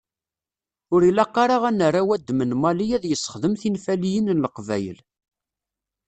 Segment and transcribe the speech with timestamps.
[0.93, 4.99] Ur ilaq ara ad nerr awadem n Mali ad yessexdem tinfaliyin n Leqbayel.